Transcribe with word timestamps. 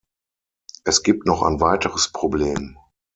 Es 0.83 1.03
gibt 1.03 1.27
noch 1.27 1.43
ein 1.43 1.61
weiteres 1.61 2.11
Problem. 2.11 2.75